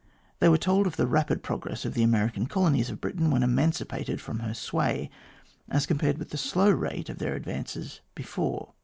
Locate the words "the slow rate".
6.31-7.07